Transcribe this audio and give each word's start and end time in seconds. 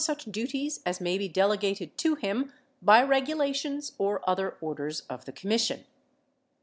566 0.01 0.07
such 0.09 0.33
duties 0.33 0.79
as 0.83 0.99
may 0.99 1.15
be 1.15 1.27
delegated 1.27 1.95
to 1.95 2.15
him 2.15 2.51
by 2.81 3.03
regulations 3.03 3.91
or 3.99 4.27
other 4.27 4.57
orders 4.59 5.01
of 5.01 5.25
the 5.25 5.31
Commission. 5.31 5.85